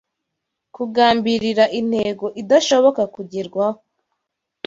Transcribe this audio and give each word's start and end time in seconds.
kugambirira 0.75 1.65
intego 1.79 2.25
idashoboka 2.41 3.01
kugerwaho 3.13 3.79